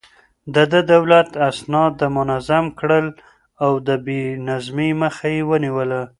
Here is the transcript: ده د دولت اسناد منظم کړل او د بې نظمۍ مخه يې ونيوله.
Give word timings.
ده 0.53 0.63
د 0.73 0.75
دولت 0.93 1.29
اسناد 1.49 1.95
منظم 2.17 2.65
کړل 2.79 3.07
او 3.63 3.71
د 3.87 3.89
بې 4.05 4.21
نظمۍ 4.47 4.91
مخه 5.01 5.25
يې 5.35 5.41
ونيوله. 5.49 6.01